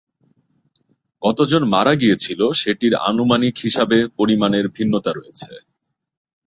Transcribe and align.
কত 1.21 1.39
জন 1.51 1.63
মারা 1.73 1.93
গিয়েছিল 1.95 2.41
সেটির 2.61 2.93
আনুমানিক 3.09 3.55
হিসাবে 3.57 3.97
পরিমাণের 4.17 4.65
ভিন্নতা 4.69 5.11
রয়েছে। 5.13 5.51